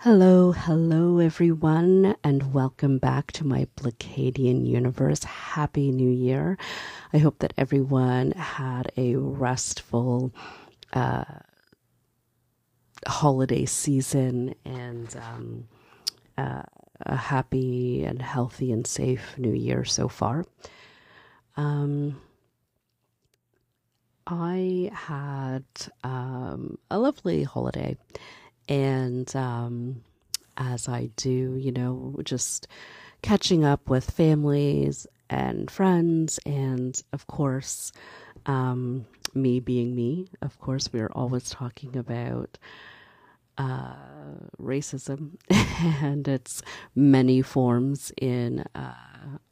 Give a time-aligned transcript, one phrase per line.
[0.00, 5.24] Hello, hello, everyone, and welcome back to my Blacadian universe.
[5.24, 6.58] Happy New Year.
[7.14, 10.34] I hope that everyone had a restful
[10.92, 11.24] uh,
[13.06, 15.68] holiday season and um,
[16.36, 16.62] uh,
[17.00, 20.44] a happy and healthy and safe New Year so far.
[21.56, 22.20] Um,
[24.26, 25.64] I had
[26.04, 27.96] um, a lovely holiday
[28.68, 30.02] and um,
[30.56, 32.66] as I do, you know, just
[33.22, 37.92] catching up with families and friends, and of course,
[38.46, 40.28] um, me being me.
[40.42, 42.58] Of course, we are always talking about
[43.58, 43.94] uh,
[44.60, 45.36] racism
[46.02, 46.62] and its
[46.94, 48.94] many forms in uh,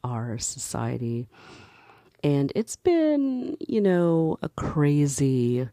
[0.02, 1.26] our society.
[2.22, 5.68] And it's been, you know, a crazy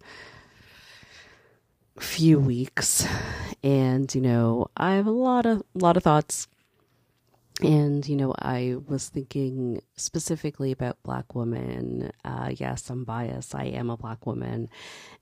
[2.01, 3.05] few weeks
[3.63, 6.47] and you know i have a lot of lot of thoughts.
[7.61, 12.11] And you know i was thinking specifically about black women.
[12.25, 13.53] Uh, yes i'm biased.
[13.53, 14.69] I am a black woman.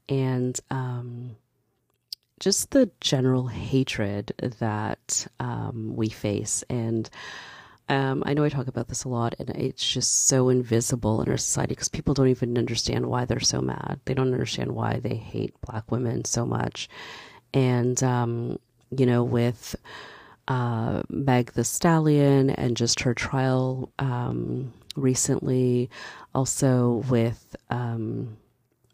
[0.08, 1.36] And um,
[2.40, 6.64] just the general hatred that um, we face.
[6.70, 7.09] And
[7.90, 11.30] um, I know I talk about this a lot, and it's just so invisible in
[11.30, 14.00] our society because people don't even understand why they're so mad.
[14.06, 16.88] They don't understand why they hate black women so much.
[17.54, 18.59] And, um,
[18.96, 19.76] you know, with
[20.48, 25.90] uh, Meg the Stallion and just her trial um, recently,
[26.36, 28.38] also with um,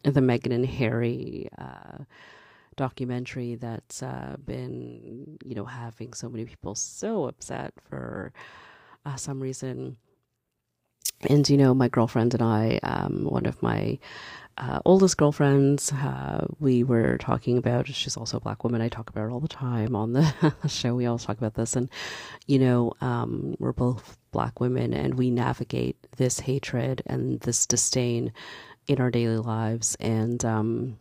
[0.03, 1.49] the Meghan and Harry.
[1.57, 2.03] Uh,
[2.77, 8.33] documentary that's uh, been, you know, having so many people so upset for
[9.05, 9.97] uh, some reason.
[11.29, 13.99] And, you know, my girlfriend and I, um, one of my
[14.57, 18.81] uh, oldest girlfriends, uh, we were talking about, she's also a black woman.
[18.81, 20.95] I talk about her all the time on the show.
[20.95, 21.75] We always talk about this.
[21.75, 21.89] And,
[22.47, 28.31] you know, um, we're both black women and we navigate this hatred and this disdain
[28.87, 29.95] in our daily lives.
[29.99, 30.99] And, um,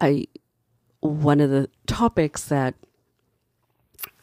[0.00, 0.26] I,
[1.00, 2.74] one of the topics that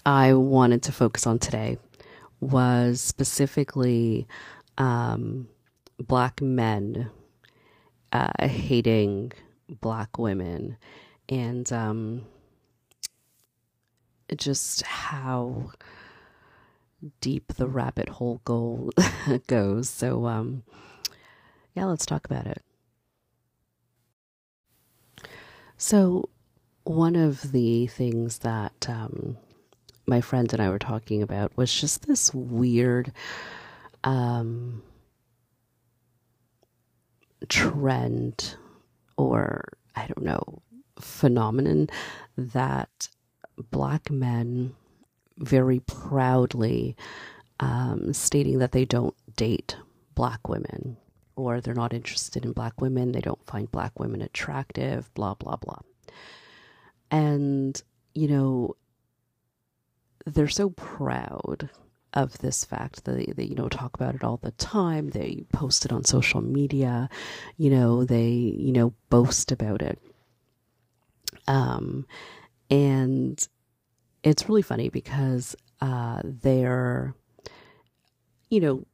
[0.09, 1.77] I wanted to focus on today
[2.39, 4.27] was specifically
[4.79, 5.47] um,
[5.99, 7.11] black men
[8.11, 9.33] uh, hating
[9.69, 10.77] black women
[11.29, 12.25] and um,
[14.35, 15.73] just how
[17.21, 18.89] deep the rabbit hole go-
[19.45, 19.91] goes.
[19.91, 20.63] So, um,
[21.75, 22.63] yeah, let's talk about it.
[25.77, 26.29] So,
[26.83, 29.37] one of the things that um,
[30.09, 33.11] my friend and I were talking about was just this weird
[34.03, 34.81] um,
[37.47, 38.55] trend
[39.17, 40.61] or I don't know
[40.99, 41.87] phenomenon
[42.37, 43.09] that
[43.71, 44.73] black men
[45.37, 46.95] very proudly
[47.59, 49.77] um, stating that they don't date
[50.15, 50.97] black women
[51.35, 55.55] or they're not interested in black women, they don't find black women attractive, blah, blah,
[55.55, 55.79] blah.
[57.11, 57.81] And,
[58.13, 58.75] you know,
[60.25, 61.69] they're so proud
[62.13, 65.09] of this fact that they, they, you know talk about it all the time.
[65.11, 67.09] They post it on social media.
[67.57, 69.99] You know they you know boast about it.
[71.47, 72.05] Um
[72.69, 73.47] and
[74.23, 77.13] it's really funny because uh they're
[78.49, 78.85] you know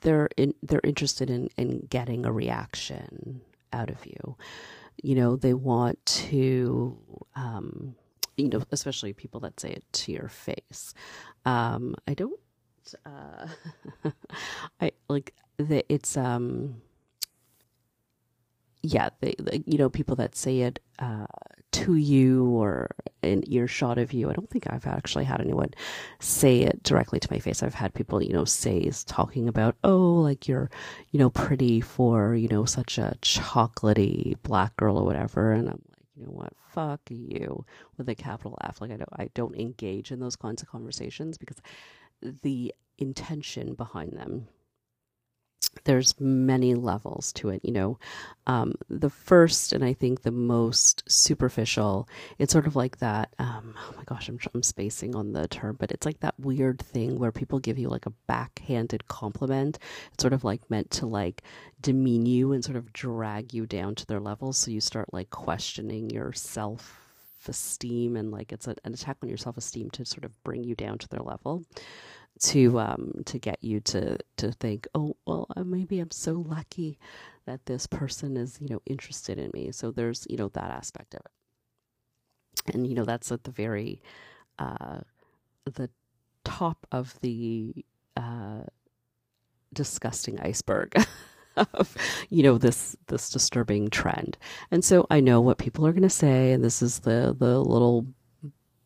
[0.00, 4.36] they're in, they're interested in in getting a reaction out of you.
[5.02, 6.98] You know they want to
[7.36, 7.94] um
[8.42, 10.94] you know, especially people that say it to your face.
[11.44, 12.40] Um, I don't,
[13.06, 13.46] uh,
[14.80, 16.82] I like that it's, um,
[18.82, 21.26] yeah, they, you know, people that say it, uh,
[21.72, 22.90] to you or
[23.22, 24.28] an earshot of you.
[24.28, 25.70] I don't think I've actually had anyone
[26.20, 27.62] say it directly to my face.
[27.62, 30.70] I've had people, you know, say talking about, oh, like you're,
[31.10, 35.52] you know, pretty for, you know, such a chocolatey black girl or whatever.
[35.52, 35.82] And I'm
[36.22, 37.64] you know what, fuck you
[37.96, 38.80] with a capital F.
[38.80, 41.60] Like I don't, I don't engage in those kinds of conversations because
[42.20, 44.46] the intention behind them
[45.84, 47.98] there's many levels to it you know.
[48.44, 52.08] Um, the first and i think the most superficial
[52.40, 55.76] it's sort of like that um, oh my gosh I'm, I'm spacing on the term
[55.78, 59.78] but it's like that weird thing where people give you like a backhanded compliment.
[60.12, 61.42] It's sort of like meant to like
[61.80, 64.52] demean you and sort of drag you down to their level.
[64.52, 66.98] So you start like questioning your self
[67.48, 70.62] esteem and like it's a, an attack on your self esteem to sort of bring
[70.62, 71.64] you down to their level
[72.42, 76.98] to um to get you to to think oh well uh, maybe i'm so lucky
[77.46, 79.72] that this person is you know interested in me.
[79.72, 82.74] So there's you know that aspect of it.
[82.74, 84.02] And you know that's at the very
[84.58, 85.00] uh
[85.64, 85.90] the
[86.44, 87.84] top of the
[88.16, 88.62] uh
[89.72, 90.94] disgusting iceberg
[91.56, 91.96] of
[92.30, 94.38] you know this this disturbing trend.
[94.70, 97.60] And so i know what people are going to say and this is the the
[97.62, 98.06] little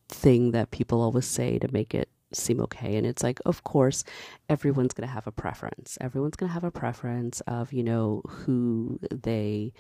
[0.09, 2.97] thing that people always say to make it seem okay.
[2.97, 4.05] And it's like of course
[4.49, 5.99] everyone's going to have a preference.
[6.01, 9.73] Everyone's going to have a preference of you know who they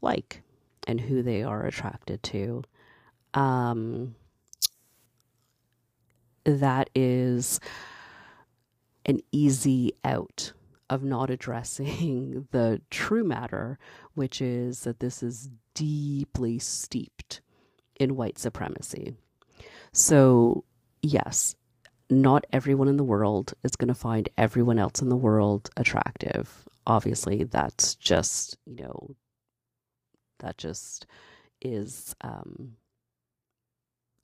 [0.00, 0.42] like
[0.86, 2.62] and who they are attracted to.
[3.34, 4.14] Um
[6.44, 7.58] that is
[9.06, 10.52] an easy out
[10.90, 13.78] of not addressing the true matter,
[14.14, 17.40] which is that this is deeply steeped
[17.98, 19.14] in white supremacy.
[19.92, 20.64] So,
[21.02, 21.54] yes,
[22.10, 26.68] not everyone in the world is going to find everyone else in the world attractive.
[26.86, 29.16] Obviously, that's just, you know,
[30.40, 31.06] that just
[31.62, 32.76] is um,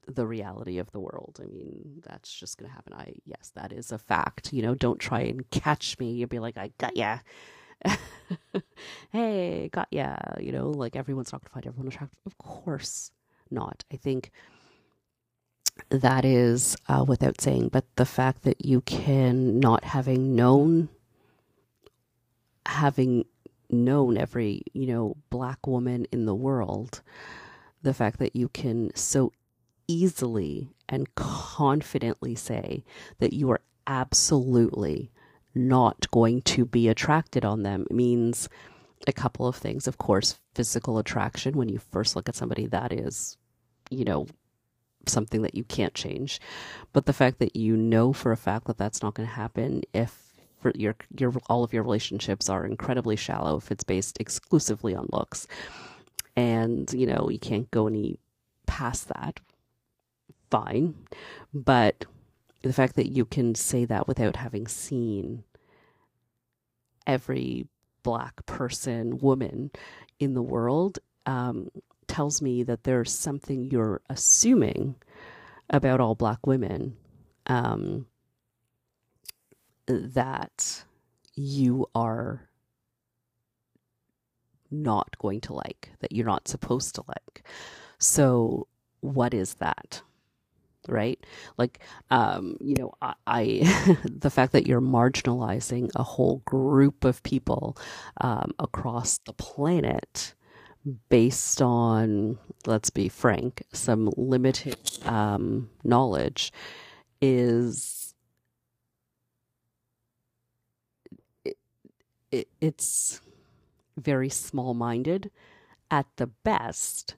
[0.07, 1.41] the reality of the world.
[1.43, 2.93] I mean, that's just going to happen.
[2.93, 4.53] I, yes, that is a fact.
[4.53, 6.13] You know, don't try and catch me.
[6.13, 7.19] You'll be like, I got ya.
[9.11, 10.17] hey, got ya.
[10.39, 12.19] You know, like everyone's not going to find everyone attractive.
[12.27, 13.11] Of course
[13.51, 13.85] not.
[13.93, 14.31] I think
[15.89, 20.89] that is uh, without saying, but the fact that you can not having known,
[22.67, 23.25] having
[23.69, 27.03] known every, you know, black woman in the world,
[27.83, 29.33] the fact that you can so
[29.89, 32.85] easily and confidently say
[33.19, 35.11] that you are absolutely
[35.55, 38.49] not going to be attracted on them means
[39.07, 39.87] a couple of things.
[39.89, 43.37] Of course, physical attraction, when you first look at somebody, that is,
[43.91, 44.27] you know,
[45.07, 46.41] something that you can't change.
[46.93, 49.83] But the fact that you know for a fact that that's not going to happen
[49.93, 54.95] if for your your all of your relationships are incredibly shallow if it's based exclusively
[54.95, 55.47] on looks
[56.37, 58.19] and you know you can't go any
[58.67, 59.41] past that
[60.51, 60.95] fine.
[61.55, 62.05] But
[62.63, 65.45] the fact that you can say that without having seen
[67.07, 67.67] every
[68.03, 69.71] black person, woman
[70.19, 71.71] in the world, um,
[72.11, 74.97] tells me that there's something you're assuming
[75.71, 76.97] about all black women
[77.47, 78.07] um,
[79.87, 80.85] that
[81.37, 82.49] you are
[84.71, 87.45] not going to like, that you're not supposed to like.
[87.99, 88.69] So,
[89.01, 90.03] what is that?
[90.89, 91.25] right
[91.59, 91.81] like
[92.11, 97.79] um you know i, I the fact that you're marginalizing a whole group of people
[98.21, 100.35] um, across the planet
[101.09, 106.53] based on let's be frank some limited um, knowledge
[107.21, 108.15] is
[111.45, 111.57] it,
[112.31, 113.21] it, it's
[113.97, 115.31] very small-minded
[115.91, 117.17] at the best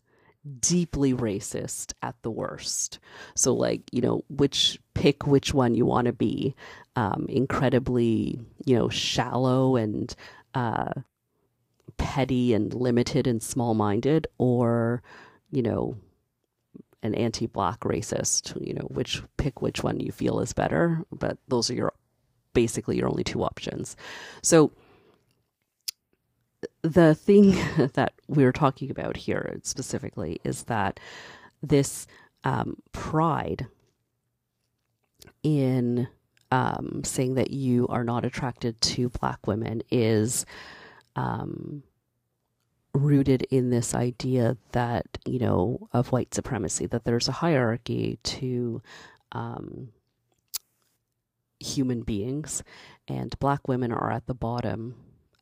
[0.59, 2.99] deeply racist at the worst.
[3.35, 6.55] So, like, you know, which pick which one you want to be.
[6.97, 10.15] Um, incredibly, you know, shallow and
[10.55, 10.93] uh,
[11.97, 15.03] petty and limited and small minded, or,
[15.51, 15.97] you know,
[17.03, 21.05] an anti black racist, you know, which pick which one you feel is better.
[21.11, 21.93] But those are your
[22.55, 23.97] basically your only two options.
[24.43, 24.71] So,
[26.83, 27.57] the thing
[27.95, 31.01] that we're talking about here specifically is that
[31.63, 32.07] this
[32.45, 33.67] um, pride
[35.43, 36.09] in
[36.51, 40.45] um, saying that you are not attracted to black women is
[41.17, 41.83] um,
[42.95, 48.83] rooted in this idea that you know of white supremacy that there's a hierarchy to
[49.33, 49.89] um,
[51.59, 52.63] human beings
[53.09, 54.95] and black women are at the bottom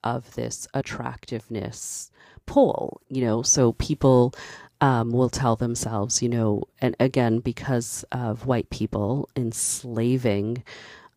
[0.03, 2.11] of this attractiveness
[2.51, 4.35] pull, you know, so people
[4.81, 10.65] um, will tell themselves, you know, and again, because of white people enslaving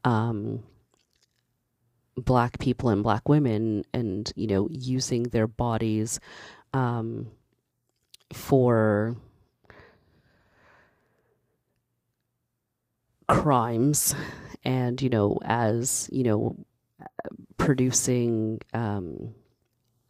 [0.03, 0.61] um,
[2.15, 6.19] black people and black women and, you know, using their bodies
[6.73, 7.27] um,
[8.31, 9.15] for
[13.27, 14.15] crimes
[14.63, 16.55] and, you know, as, you know,
[17.57, 19.33] producing um,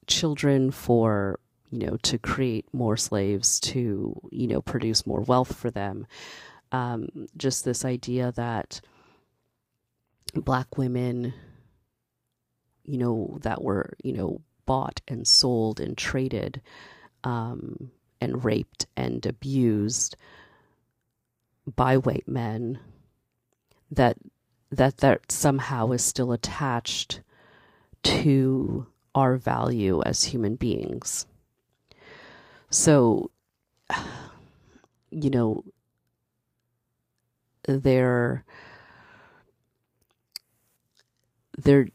[0.08, 1.40] children for
[1.72, 6.06] you know to create more slaves to you know produce more wealth for them.
[6.72, 8.82] Um, just this idea that
[10.34, 11.34] black women
[12.86, 16.62] you know that were you know bought and sold and traded
[17.24, 20.16] um, and raped and abused
[21.76, 22.80] by white men
[23.92, 24.18] that
[24.72, 27.22] that that somehow is still attached
[28.04, 31.26] to our value as human beings.
[32.70, 33.32] So,
[35.12, 35.64] you know,
[37.64, 38.44] their
[41.58, 41.88] their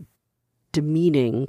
[0.79, 1.49] demeaning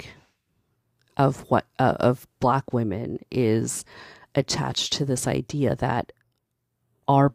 [1.16, 3.84] of what uh, of black women is
[4.34, 6.10] attached to this idea that
[7.06, 7.32] our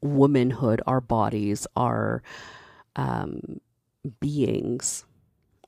[0.00, 2.22] womanhood, our bodies, our
[2.94, 3.60] um,
[4.18, 5.04] beings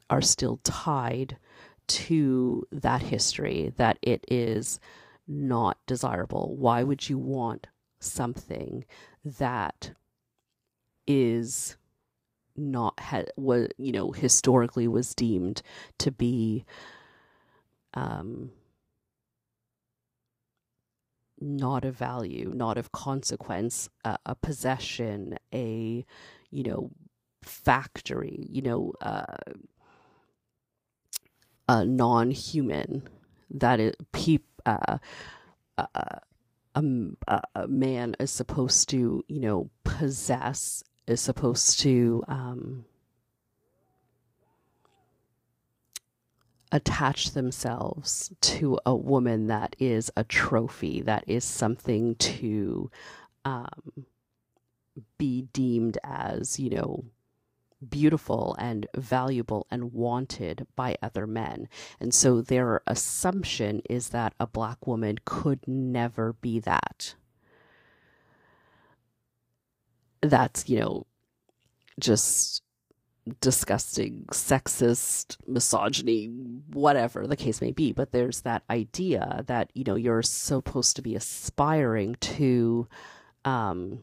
[0.09, 1.37] are still tied
[1.87, 4.81] to that history, that it is
[5.27, 6.57] not desirable.
[6.57, 7.67] Why would you want
[8.01, 8.87] something
[9.23, 9.91] that
[11.07, 11.77] is
[12.59, 15.63] not had was you know historically was deemed
[15.99, 16.65] to be
[17.95, 18.51] um
[21.41, 26.05] not of value, not of consequence, a possession, a
[26.51, 26.91] you know
[27.43, 29.25] factory, you know, uh,
[31.69, 33.03] a non-human
[33.51, 34.45] that is peep.
[34.67, 34.99] Uh,
[35.77, 35.87] uh,
[36.75, 42.85] a, a, man is supposed to, you know, possess, is supposed to um,
[46.71, 52.91] attach themselves to a woman that is a trophy, that is something to
[53.45, 54.05] um,
[55.17, 57.05] be deemed as, you know,
[57.89, 61.69] beautiful and valuable and wanted by other men.
[62.01, 67.15] And so their assumption is that a black woman could never be that.
[70.21, 71.07] That's, you know,
[71.99, 72.63] just
[73.41, 76.27] disgusting, sexist, misogyny,
[76.73, 77.93] whatever the case may be.
[77.93, 82.89] But there's that idea that, you know, you're supposed to be aspiring to
[83.45, 84.01] um,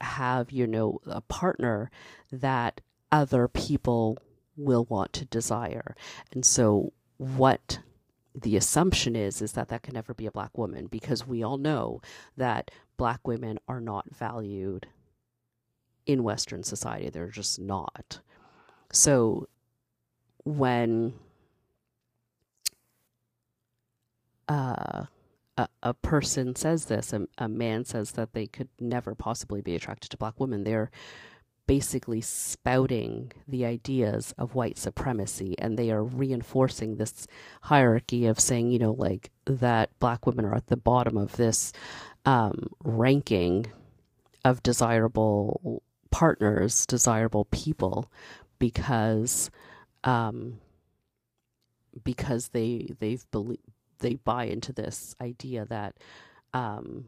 [0.00, 1.90] have, you know, a partner
[2.30, 2.80] that
[3.10, 4.18] other people
[4.56, 5.94] will want to desire.
[6.32, 7.80] And so what
[8.34, 11.56] the assumption is is that that can never be a black woman because we all
[11.56, 12.02] know
[12.36, 14.86] that black women are not valued
[16.06, 18.20] in western society they're just not.
[18.92, 19.48] So
[20.44, 21.14] when
[24.48, 25.04] uh,
[25.56, 29.74] a, a person says this, a, a man says that they could never possibly be
[29.74, 30.90] attracted to black women, they're
[31.66, 37.26] basically spouting the ideas of white supremacy and they are reinforcing this
[37.62, 41.72] hierarchy of saying, you know, like that black women are at the bottom of this
[42.24, 43.66] um, ranking
[44.44, 45.82] of desirable
[46.16, 48.10] partners, desirable people,
[48.58, 49.50] because
[50.02, 50.58] um,
[52.04, 53.58] because they they've believe
[53.98, 55.94] they buy into this idea that
[56.54, 57.04] um,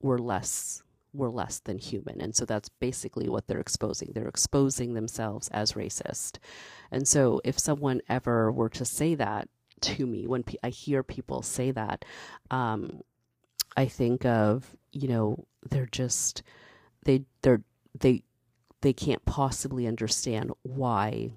[0.00, 2.20] we're less we're less than human.
[2.20, 4.12] And so that's basically what they're exposing.
[4.14, 6.38] They're exposing themselves as racist.
[6.92, 9.48] And so if someone ever were to say that
[9.80, 12.04] to me when pe- i hear people say that
[12.50, 13.00] um,
[13.76, 16.42] i think of you know they're just
[17.04, 17.62] they they're
[18.00, 18.22] they
[18.80, 21.30] they can't possibly understand why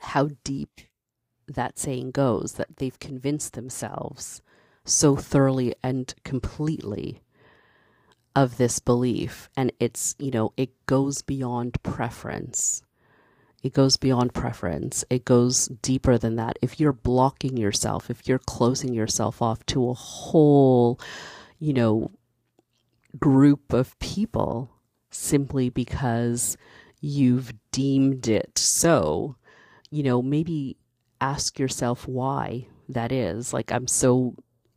[0.00, 0.80] how deep
[1.46, 4.42] that saying goes that they've convinced themselves
[4.84, 7.22] so thoroughly and completely
[8.34, 9.48] of this belief.
[9.56, 12.82] And it's you know it goes beyond preference.
[13.62, 15.04] It goes beyond preference.
[15.08, 16.58] It goes deeper than that.
[16.60, 20.98] If you're blocking yourself if you're closing yourself off to a whole
[21.58, 22.10] you know
[23.18, 24.70] group of people
[25.10, 26.56] simply because
[27.00, 29.36] you've deemed it so,
[29.90, 30.76] you know, maybe
[31.20, 33.52] ask yourself why that is.
[33.52, 34.34] Like, I'm so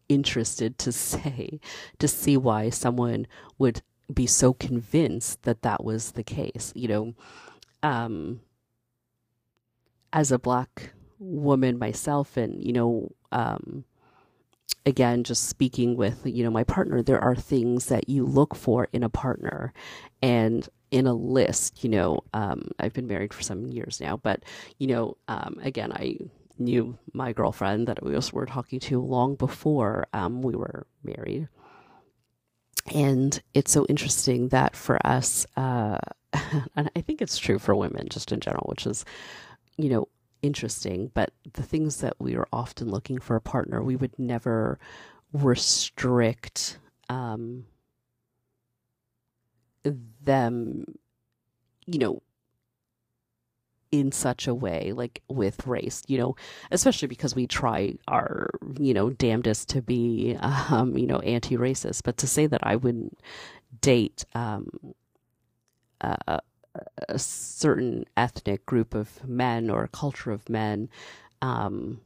[0.09, 1.59] interested to say,
[1.99, 3.27] to see why someone
[3.57, 3.81] would
[4.13, 6.71] be so convinced that that was the case.
[6.75, 7.15] You know,
[7.81, 8.41] um,
[10.13, 13.85] as a black woman myself, and, you know, um,
[14.85, 18.87] again just speaking with you know my partner there are things that you look for
[18.93, 19.73] in a partner
[20.21, 24.43] and in a list you know um, i've been married for some years now but
[24.77, 26.17] you know um, again i
[26.57, 31.47] knew my girlfriend that we were talking to long before um, we were married.
[32.93, 35.97] And it's so interesting that for us uh,
[36.75, 39.05] and i think it's true for women just in general which is
[39.77, 40.07] you know
[40.45, 44.79] interesting, but the things that we are often looking for a partner, we would never
[45.33, 47.65] restrict um,
[50.23, 50.85] them,
[51.85, 52.21] you know,
[53.91, 56.35] in such a way, like with race, you know,
[56.71, 62.01] especially because we try our, you know, damnedest to be, um, you know, anti racist.
[62.03, 63.17] But to say that I wouldn't
[63.81, 64.69] date, um,
[66.01, 66.39] uh,
[67.09, 70.89] a certain ethnic group of men or a culture of men
[71.41, 72.01] um,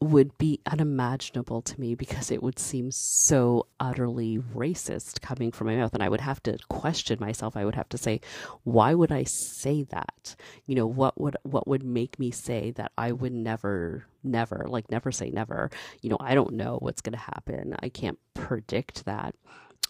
[0.00, 5.76] would be unimaginable to me because it would seem so utterly racist coming from my
[5.76, 5.92] mouth.
[5.92, 7.56] And i would have to question myself.
[7.56, 8.20] I would have to say
[8.62, 10.36] why would i say that?
[10.66, 14.90] You know what would what would make me say that i would never never like
[14.90, 15.70] never say never?
[16.00, 17.74] You know i don't know what's going to happen.
[17.80, 19.34] I can't predict that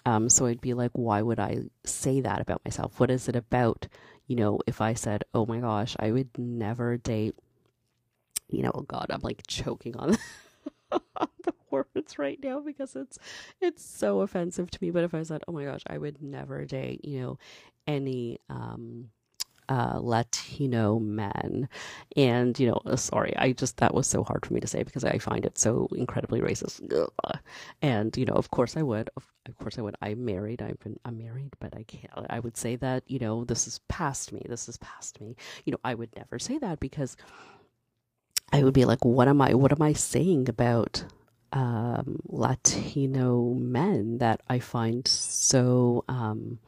[0.05, 2.99] um, so I'd be like, why would I say that about myself?
[3.01, 3.89] What is it about?
[4.27, 7.35] You know, if I said, oh my gosh, I would never date,
[8.49, 10.17] you know, oh God, I'm like choking on
[10.91, 13.19] the words right now because it's
[13.61, 14.91] it's so offensive to me.
[14.91, 17.39] But if I said, oh my gosh, I would never date, you know,
[17.87, 19.11] any um
[19.69, 21.69] uh, Latino men.
[22.17, 24.83] And, you know, uh, sorry, I just, that was so hard for me to say
[24.83, 26.81] because I find it so incredibly racist.
[27.83, 29.11] And, you know, of course I would.
[29.17, 29.97] Of, of course I would.
[30.03, 30.63] I'm married.
[30.63, 33.81] I've been, I'm married, but I can't, I would say that, you know, this is
[33.89, 34.43] past me.
[34.49, 35.37] This is past me.
[35.65, 37.17] You know, I would never say that because
[38.53, 41.05] I would be like, what am I, what am I saying about
[41.53, 46.59] um, Latino men that I find so, um,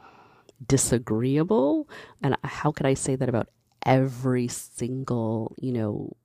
[0.66, 1.88] disagreeable.
[2.22, 3.48] And how could I say that about
[3.84, 6.16] every single, you know,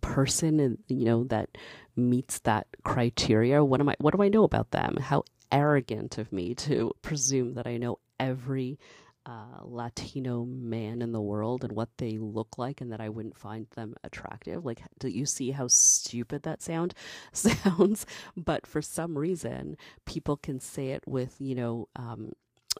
[0.00, 1.50] person you know that
[1.96, 3.64] meets that criteria?
[3.64, 4.96] What am I what do I know about them?
[5.00, 8.78] How arrogant of me to presume that I know every
[9.24, 13.36] uh, Latino man in the world and what they look like, and that I wouldn't
[13.36, 14.64] find them attractive.
[14.64, 16.94] Like, do you see how stupid that sound
[17.32, 18.04] sounds?
[18.36, 22.32] But for some reason, people can say it with you know um,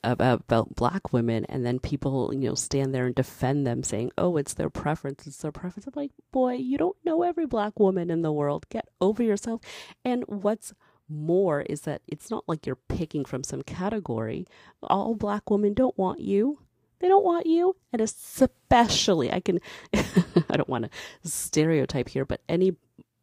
[0.04, 4.36] about black women and then people you know stand there and defend them saying oh
[4.36, 5.86] it's their preference it's their preference.
[5.86, 8.66] I'm like boy you don't know every black woman in the world.
[8.68, 9.60] Get over yourself.
[10.04, 10.72] And what's
[11.08, 14.46] more is that it's not like you're picking from some category.
[14.82, 16.58] All black women don't want you.
[17.00, 17.76] They don't want you.
[17.92, 19.60] And especially i can
[19.94, 20.84] i don't want
[21.22, 22.74] to stereotype here but any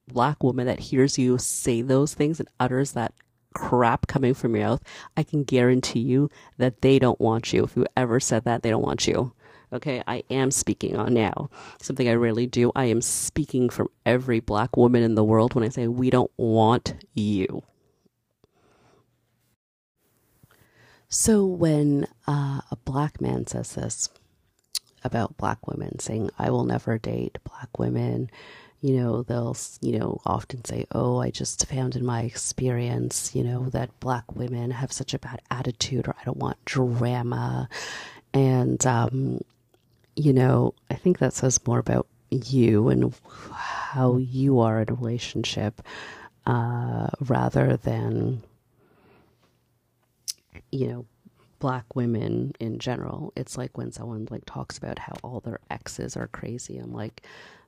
[0.08, 3.14] black woman that hears you say those things and utters that
[3.60, 4.84] crap coming from your mouth,
[5.18, 7.64] I can guarantee you that they don't want you.
[7.64, 9.34] If you ever said that, they don't want you.
[9.72, 11.50] Okay, I am speaking on now.
[11.80, 12.72] Something I rarely do.
[12.76, 16.32] I am speaking from every black woman in the world when I say we don't
[16.38, 17.64] want you.
[21.08, 24.10] So when uh, a black man says this
[25.04, 28.30] about black women, saying, I will never date black women,
[28.82, 33.44] you know, they'll, you know, often say, Oh, I just found in my experience, you
[33.44, 37.68] know, that black women have such a bad attitude or I don't want drama.
[38.34, 39.42] And, um,
[40.16, 43.14] you know, I think that says more about you and
[43.52, 45.82] how you are in a relationship,
[46.46, 48.44] uh, rather than,
[50.72, 51.06] you know,
[51.60, 53.34] black women in general.
[53.36, 56.78] It's like when someone like talks about how all their exes are crazy.
[56.78, 57.24] I'm like,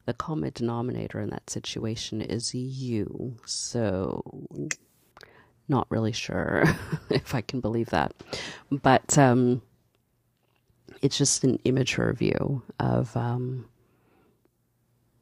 [0.06, 3.38] the common denominator in that situation is you.
[3.46, 4.24] So,
[5.68, 6.64] not really sure
[7.10, 8.14] if I can believe that.
[8.70, 9.62] But um,
[11.02, 13.66] it's just an immature view of um,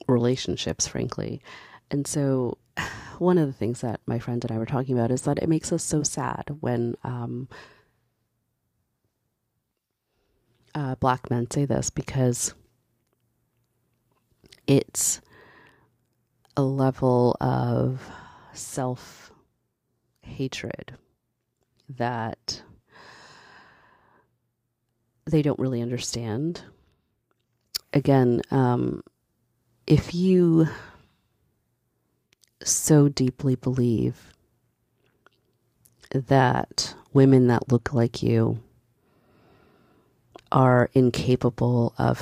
[0.08, 1.42] relationships, frankly.
[1.92, 2.58] And so,
[3.20, 5.50] one of the things that my friend and I were talking about is that it
[5.50, 7.48] makes us so sad when um,
[10.74, 12.54] uh, black men say this because
[14.70, 15.20] it's
[16.56, 18.08] a level of
[18.54, 19.32] self
[20.22, 20.94] hatred
[21.90, 22.62] that
[25.26, 26.62] they don't really understand.
[27.94, 29.02] Again, um,
[29.88, 30.68] if you
[32.64, 34.32] so deeply believe
[36.12, 38.60] that women that look like you
[40.52, 42.22] are incapable of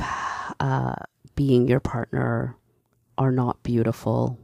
[0.62, 0.96] uh,
[1.38, 2.58] being your partner
[3.18, 4.40] are not beautiful,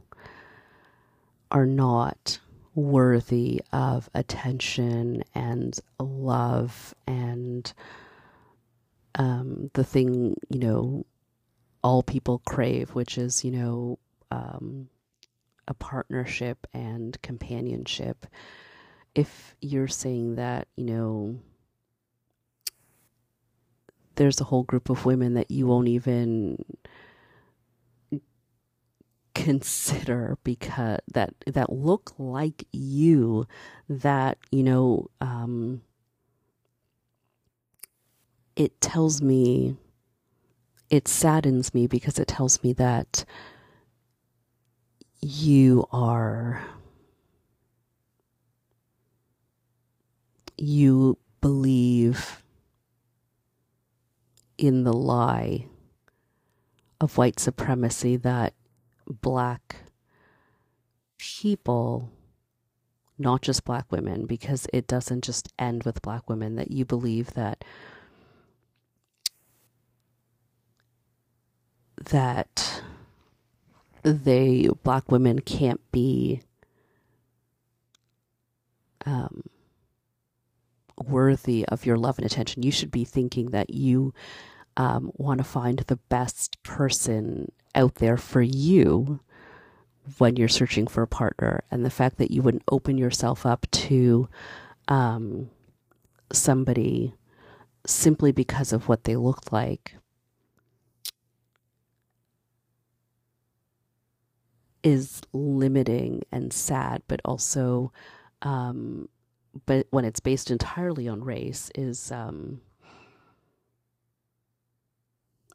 [1.50, 2.38] are not
[2.76, 7.72] worthy of attention and love and
[9.16, 11.04] um, the thing, you know,
[11.82, 13.98] all people crave, which is, you know,
[14.30, 14.88] um,
[15.66, 18.24] a partnership and companionship.
[19.16, 21.40] If you're saying that, you know,
[24.16, 26.64] there's a whole group of women that you won't even
[29.34, 33.46] consider because that that look like you
[33.88, 35.82] that you know um,
[38.56, 39.76] it tells me
[40.88, 43.24] it saddens me because it tells me that
[45.20, 46.62] you are
[50.56, 52.43] you believe
[54.58, 55.66] in the lie
[57.00, 58.54] of white supremacy that
[59.06, 59.76] black
[61.18, 62.10] people,
[63.18, 67.34] not just black women, because it doesn't just end with black women, that you believe
[67.34, 67.64] that
[72.10, 72.82] that
[74.02, 76.42] they black women can't be
[79.06, 79.42] um,
[80.98, 82.62] worthy of your love and attention.
[82.62, 84.14] You should be thinking that you
[84.76, 89.20] um, want to find the best person out there for you
[90.18, 91.64] when you're searching for a partner.
[91.70, 94.28] And the fact that you wouldn't open yourself up to
[94.88, 95.50] um,
[96.32, 97.14] somebody
[97.86, 99.96] simply because of what they look like
[104.82, 107.90] is limiting and sad, but also,
[108.42, 109.08] um,
[109.66, 112.60] but when it's based entirely on race, is um,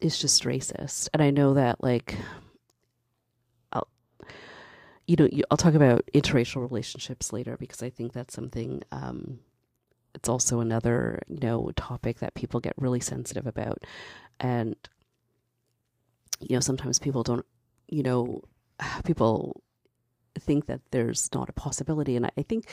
[0.01, 1.09] is just racist.
[1.13, 2.15] And I know that, like,
[3.73, 3.87] I'll,
[5.07, 8.81] you know, I'll talk about interracial relationships later because I think that's something.
[8.91, 9.39] Um,
[10.15, 13.83] it's also another, you know, topic that people get really sensitive about,
[14.39, 14.75] and
[16.39, 17.45] you know, sometimes people don't,
[17.87, 18.41] you know,
[19.03, 19.61] people
[20.39, 22.15] think that there's not a possibility.
[22.15, 22.67] And I think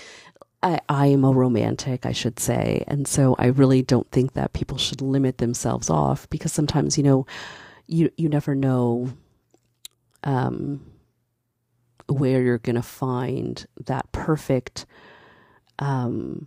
[0.63, 2.83] I, I am a romantic, I should say.
[2.89, 7.05] And so I really don't think that people should limit themselves off because sometimes, you
[7.05, 7.27] know,
[7.87, 9.13] you, you never know,
[10.25, 10.85] um,
[12.09, 14.87] where you're going to find that perfect,
[15.79, 16.47] um,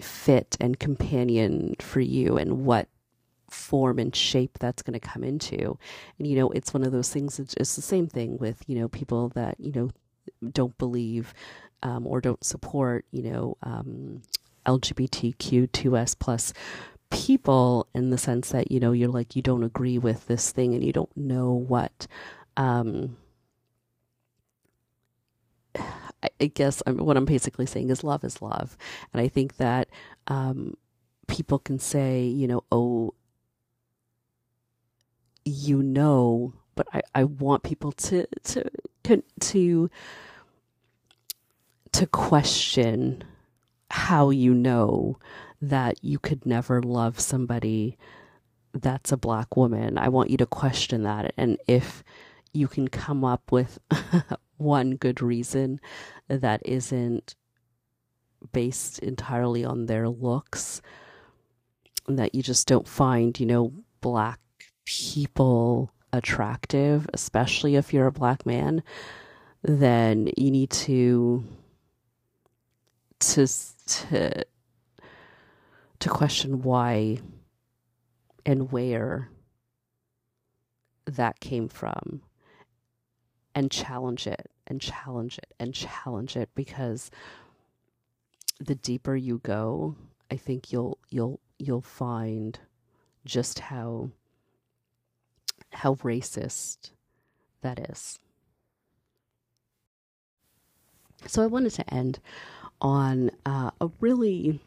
[0.00, 2.88] fit and companion for you and what
[3.50, 5.78] form and shape that's going to come into.
[6.18, 8.78] And, you know, it's one of those things, it's, it's the same thing with, you
[8.78, 9.90] know, people that, you know,
[10.52, 11.34] don't believe
[11.82, 14.22] um, or don't support, you know, um,
[14.66, 16.52] LGBTQ2S plus
[17.10, 20.74] people in the sense that, you know, you're like, you don't agree with this thing
[20.74, 22.06] and you don't know what,
[22.56, 23.16] um,
[26.40, 28.76] I guess I'm, what I'm basically saying is love is love.
[29.12, 29.88] And I think that,
[30.26, 30.76] um,
[31.30, 33.14] people can say, you know, oh,
[35.44, 38.70] you know, but I, I want people to to
[39.04, 39.90] to to
[42.06, 43.24] question
[43.90, 45.18] how you know
[45.60, 47.98] that you could never love somebody
[48.72, 49.98] that's a black woman.
[49.98, 51.34] I want you to question that.
[51.36, 52.02] And if
[52.52, 53.78] you can come up with
[54.56, 55.80] one good reason
[56.28, 57.34] that isn't
[58.52, 60.80] based entirely on their looks,
[62.06, 64.40] and that you just don't find, you know, black
[64.84, 68.82] people attractive, especially if you're a black man,
[69.62, 71.44] then you need to
[73.20, 73.46] to
[73.86, 74.44] to
[75.98, 77.18] to question why
[78.46, 79.28] and where
[81.06, 82.22] that came from
[83.54, 87.10] and challenge it and challenge it and challenge it because
[88.58, 89.94] the deeper you go
[90.30, 92.58] i think you'll you'll you'll find
[93.24, 94.10] just how
[95.72, 96.90] how racist
[97.62, 98.18] that is.
[101.26, 102.18] So I wanted to end
[102.80, 104.60] on uh, a really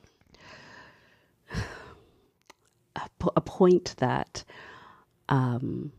[2.95, 4.43] a, point that
[5.29, 5.91] um,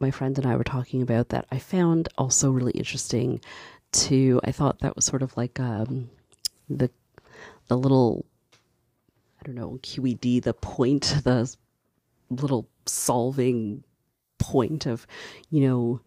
[0.00, 3.40] my friend and I were talking about that I found also really interesting.
[3.92, 6.10] To I thought that was sort of like um,
[6.68, 6.90] the
[7.68, 8.24] the little
[9.40, 11.54] I don't know QED the point the
[12.30, 13.84] little solving
[14.38, 15.06] point of,
[15.50, 16.00] you know,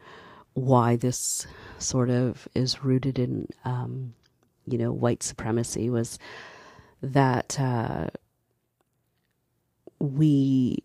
[0.54, 1.48] why this
[1.78, 4.14] sort of is rooted in, um,
[4.68, 6.20] you know, white supremacy was
[7.02, 8.08] that uh,
[10.00, 10.84] we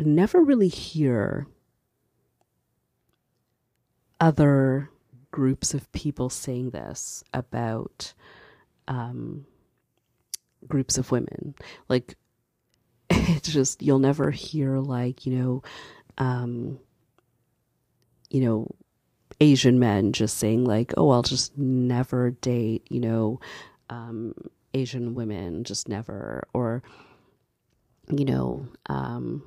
[0.00, 1.46] never really hear
[4.20, 4.90] other
[5.30, 8.12] groups of people saying this about
[8.88, 9.46] um,
[10.68, 11.54] groups of women.
[11.88, 12.16] Like,
[13.10, 15.62] it's just, you'll never hear, like, you know,
[16.18, 16.78] um,
[18.30, 18.68] you know,
[19.40, 23.40] Asian men just saying like, "Oh, I'll just never date," you know,
[23.88, 24.34] um,
[24.74, 26.82] Asian women, just never, or
[28.10, 29.42] you know, um,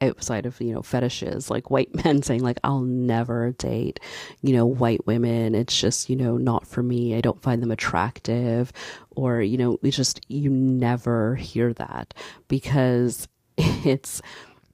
[0.00, 4.00] outside of you know fetishes, like white men saying like, "I'll never date,"
[4.42, 5.54] you know, white women.
[5.54, 7.14] It's just you know not for me.
[7.14, 8.72] I don't find them attractive,
[9.10, 12.14] or you know, we just you never hear that
[12.48, 14.20] because it's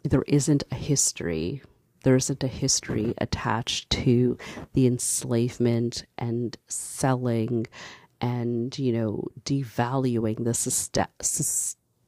[0.03, 1.63] there isn't a history
[2.03, 4.39] there isn't a history attached to
[4.73, 7.67] the enslavement and selling
[8.21, 10.55] and you know devaluing the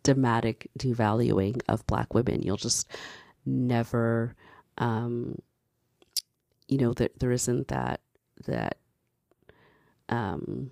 [0.05, 2.42] systematic devaluing of black women.
[2.42, 2.88] You'll just
[3.46, 4.35] never,
[4.78, 5.40] um,
[6.68, 8.00] you know, that there isn't that
[8.46, 8.76] that
[10.09, 10.70] um,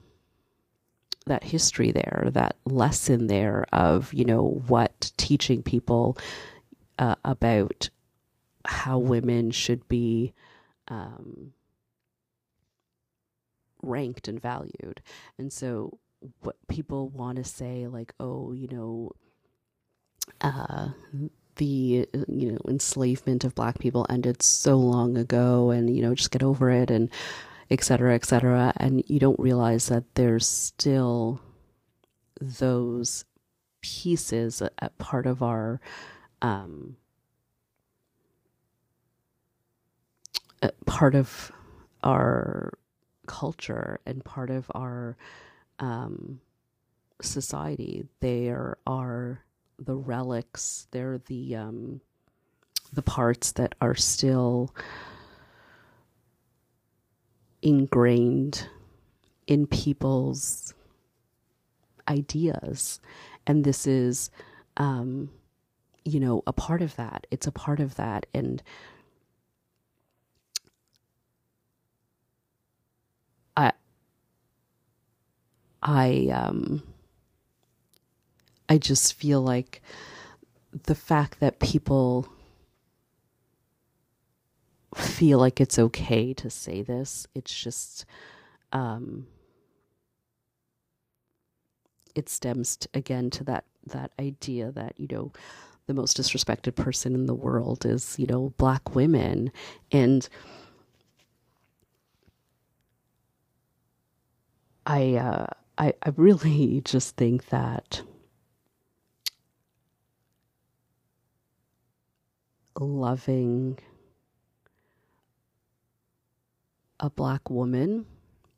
[1.27, 6.19] that history there, that lesson there of you know what teaching people
[6.99, 7.89] uh, about
[8.67, 10.33] how women should be
[10.89, 11.53] um,
[13.83, 15.03] ranked and valued,
[15.39, 15.99] and so
[16.43, 19.13] what people want to say like, oh, you know,
[20.41, 20.89] uh,
[21.57, 26.31] the you know enslavement of black people ended so long ago, and you know just
[26.31, 27.11] get over it and
[27.71, 28.73] et cetera, et cetera.
[28.77, 31.41] And you don't realize that there's still
[32.41, 33.25] those
[33.83, 35.81] pieces a, part of our
[36.43, 36.97] um,
[40.87, 41.53] part of
[42.03, 42.73] our
[43.27, 45.17] culture and part of our
[45.79, 46.41] um,
[47.23, 48.05] society.
[48.21, 49.43] There are
[49.79, 50.87] the relics.
[50.91, 52.01] They're the um,
[52.93, 54.75] the parts that are still
[57.63, 58.69] ingrained
[59.47, 60.75] in people's
[62.09, 63.01] ideas.
[63.47, 64.31] And this is,
[64.77, 65.31] um,
[66.05, 67.27] you know, a part of that.
[67.31, 68.27] It's a part of that.
[68.35, 68.63] And
[73.57, 73.73] I,
[75.83, 76.83] I, um,
[78.69, 79.83] I just feel like
[80.85, 82.29] the fact that people
[84.95, 87.27] feel like it's okay to say this.
[87.35, 88.05] It's just,
[88.73, 89.27] um,
[92.15, 95.33] it stems again to that that idea that you know
[95.87, 99.51] the most disrespected person in the world is you know black women
[99.93, 100.29] and
[104.87, 105.47] I uh,
[105.81, 108.03] I I really just think that
[112.79, 113.79] loving
[116.99, 118.07] a black woman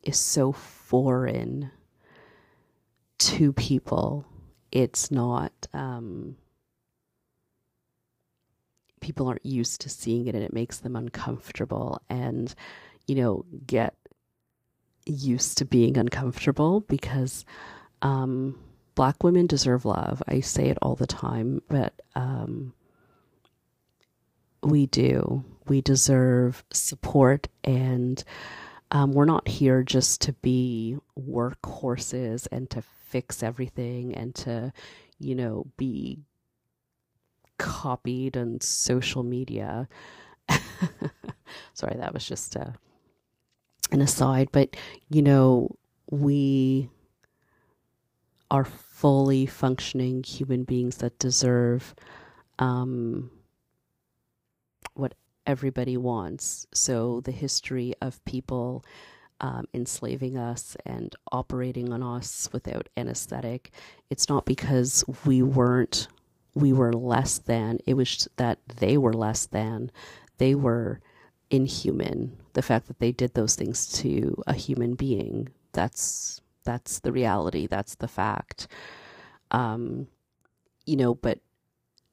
[0.03, 1.71] is so foreign
[3.19, 4.27] to people.
[4.73, 6.37] It's not, um,
[9.01, 12.55] people aren't used to seeing it and it makes them uncomfortable and,
[13.07, 13.95] you know, get
[15.07, 17.45] used to being uncomfortable because,
[18.03, 18.59] um,
[18.95, 20.23] black women deserve love.
[20.29, 22.75] I say it all the time, but, um,
[24.63, 25.45] we do.
[25.67, 28.23] We deserve support, and
[28.91, 34.73] um, we're not here just to be workhorses and to fix everything and to,
[35.19, 36.19] you know, be
[37.59, 39.89] copied on social media.
[41.75, 42.75] Sorry, that was just a,
[43.93, 44.77] an aside, but
[45.09, 45.77] you know,
[46.11, 46.89] we
[48.51, 51.95] are fully functioning human beings that deserve
[52.59, 53.31] um,
[54.95, 55.15] what
[55.47, 56.67] everybody wants.
[56.73, 58.85] So the history of people
[59.41, 63.73] um, enslaving us and operating on us without anesthetic,
[64.11, 66.07] it's not because we weren't,
[66.55, 69.91] we were less than, it was that they were less than.
[70.39, 71.01] They were
[71.53, 72.39] inhuman.
[72.55, 77.69] The fact that they did those things to a human being, that's that's the reality.
[77.69, 78.69] That's the fact.
[79.53, 80.09] Um,
[80.87, 81.41] you know, but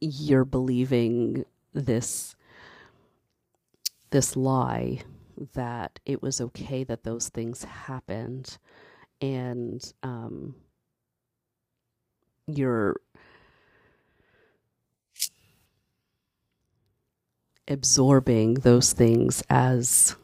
[0.01, 2.35] you're believing this
[4.11, 5.01] this lie
[5.53, 8.57] that it was okay that those things happened
[9.21, 10.55] and um,
[12.47, 12.97] you're
[17.69, 20.15] absorbing those things as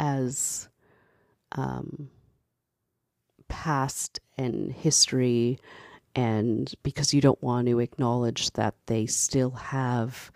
[0.00, 0.68] as
[1.52, 2.08] um,
[3.48, 5.58] past and history
[6.14, 10.30] and because you don't want to acknowledge that they still have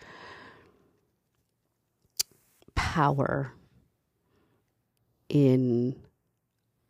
[2.75, 3.53] power
[5.29, 5.97] in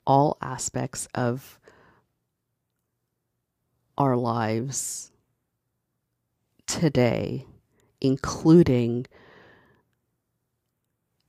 [0.07, 1.59] all aspects of
[3.97, 5.13] our lives
[6.67, 7.47] today,
[8.01, 9.07] including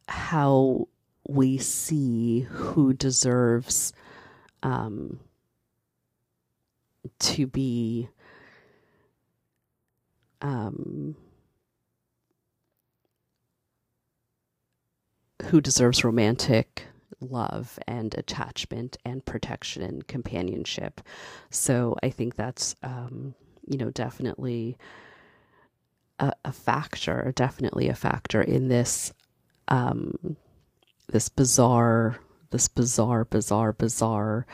[0.08, 0.88] how
[1.28, 3.94] we see who deserves
[4.62, 5.20] um,
[7.20, 8.10] to be
[10.42, 11.16] um,
[15.46, 16.88] who deserves romantic
[17.20, 21.02] love and attachment and protection and companionship.
[21.50, 23.36] So I think that's, um,
[23.68, 24.78] you know, definitely
[26.20, 29.14] a, a, factor, definitely a factor in this
[29.68, 30.36] um,
[31.08, 32.18] this bizarre,
[32.52, 34.46] this bizarre, bizarre, bizarre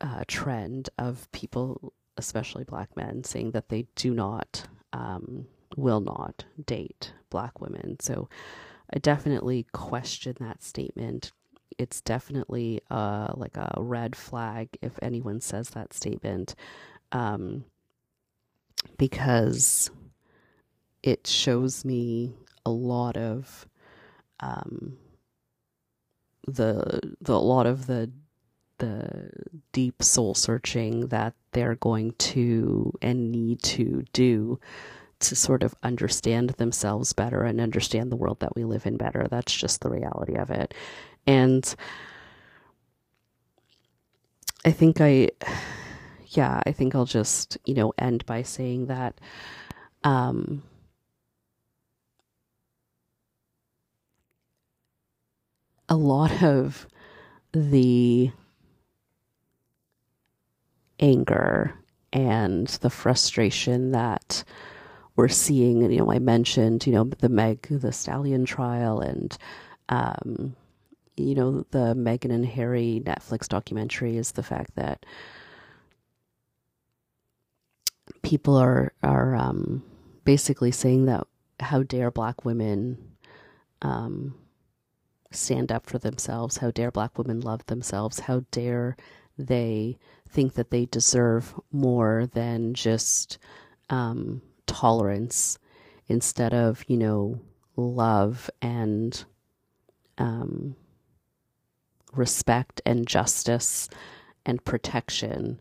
[0.00, 6.44] uh, trend of people, especially black men, saying that they do not, um, will not
[6.66, 7.96] date black women.
[8.00, 8.28] So
[8.92, 11.32] I definitely question that statement.
[11.78, 16.54] It's definitely uh, like a red flag if anyone says that statement,
[17.12, 17.64] um,
[18.98, 19.90] because
[21.02, 22.34] it shows me
[22.66, 23.66] a lot of
[24.40, 24.98] um,
[26.46, 28.10] the the a lot of the
[28.78, 29.30] the
[29.72, 34.58] deep soul searching that they're going to and need to do
[35.20, 39.26] to sort of understand themselves better and understand the world that we live in better.
[39.30, 40.74] That's just the reality of it.
[41.26, 41.74] And
[44.64, 45.30] I think I,
[46.28, 49.20] yeah, I think I'll just, you know, end by saying that,
[50.04, 50.62] um,
[55.88, 56.86] a lot of
[57.52, 58.30] the
[61.00, 61.74] anger
[62.12, 64.44] and the frustration that
[65.16, 65.90] we're seeing.
[65.90, 69.36] You know, I mentioned, you know, the Meg the Stallion trial and,
[69.88, 70.56] um,
[71.16, 75.04] you know, the Meghan and Harry Netflix documentary is the fact that
[78.22, 79.82] people are are um,
[80.24, 81.26] basically saying that
[81.60, 82.98] how dare black women
[83.82, 84.34] um,
[85.30, 86.56] stand up for themselves?
[86.58, 88.20] How dare black women love themselves?
[88.20, 88.96] How dare
[89.38, 93.38] they think that they deserve more than just
[93.88, 95.58] um, tolerance
[96.06, 97.40] instead of, you know,
[97.76, 99.24] love and
[100.16, 100.76] um,
[102.12, 103.88] respect and justice
[104.46, 105.60] and protection.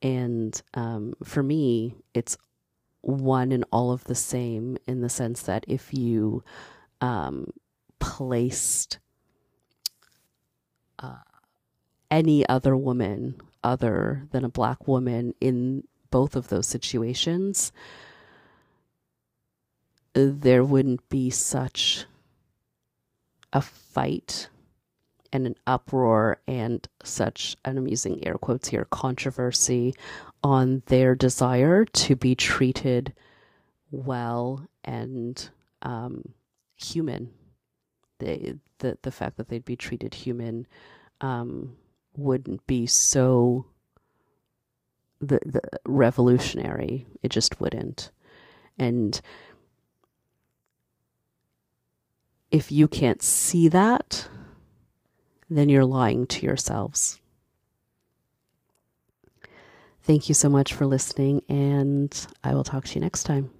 [0.00, 2.38] And um, for me, it's
[3.02, 6.42] one and all of the same in the sense that if you
[7.02, 7.50] um,
[7.98, 8.98] placed
[10.98, 11.16] uh,
[12.10, 17.70] any other woman other than a black woman in both of those situations,
[20.16, 22.06] there wouldn't be such
[23.52, 24.48] a fight
[25.32, 29.94] and an uproar and such, and I'm using air quotes here, controversy
[30.42, 33.12] on their desire to be treated
[33.90, 35.50] well and
[35.82, 36.32] um,
[36.76, 37.30] human.
[38.18, 40.66] They, the the fact that they'd be treated human
[41.20, 41.76] um,
[42.16, 43.66] wouldn't be so
[45.20, 47.06] the the revolutionary.
[47.22, 48.10] It just wouldn't.
[48.78, 49.20] And
[52.50, 54.28] if you can't see that,
[55.48, 57.20] then you're lying to yourselves.
[60.02, 63.50] Thank you so much for listening, and I will talk to you next time.